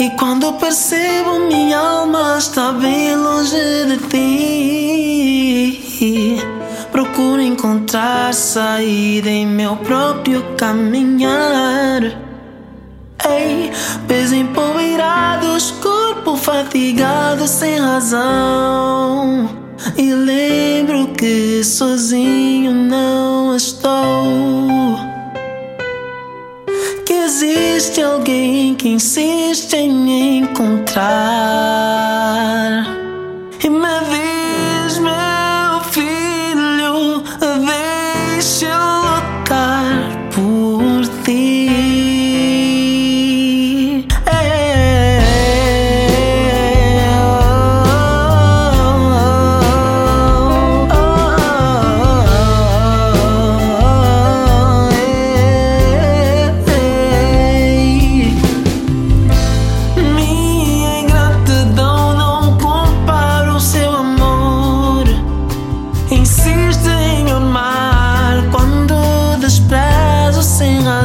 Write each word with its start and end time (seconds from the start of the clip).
E 0.00 0.08
quando 0.12 0.50
percebo 0.54 1.40
minha 1.40 1.78
alma 1.78 2.38
está 2.38 2.72
bem 2.72 3.14
longe 3.14 3.84
de 3.84 3.98
ti, 5.98 6.38
procuro 6.90 7.42
encontrar 7.42 8.32
saída 8.32 9.28
em 9.28 9.46
meu 9.46 9.76
próprio 9.76 10.42
caminhar. 10.56 12.00
Ei, 13.28 13.70
peso 14.08 14.34
empoeirados, 14.34 15.70
corpo 15.82 16.34
fatigado 16.34 17.46
sem 17.46 17.78
razão. 17.78 19.50
E 19.98 20.14
lembro 20.14 21.08
que 21.08 21.62
sozinho 21.62 22.72
não 22.72 23.54
estou. 23.54 23.99
Existe 27.30 28.02
alguém 28.02 28.74
que 28.74 28.88
insiste 28.88 29.76
em 29.76 30.38
encontrar. 30.38 31.00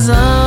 razão. 0.00 0.39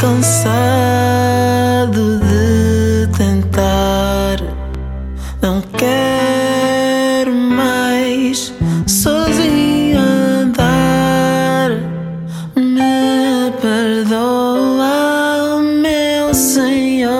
cansado 0.00 1.92
de 2.20 3.06
tentar. 3.18 4.38
Não 5.42 5.60
quero 5.76 7.34
mais 7.34 8.54
sozinho 8.86 10.00
andar. 10.00 11.72
Me 12.56 13.52
perdoa, 13.60 15.60
meu 15.60 16.32
Senhor. 16.32 17.10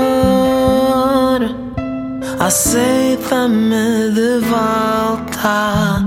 Aceita-me 2.39 4.11
de 4.15 4.39
volta. 4.49 6.01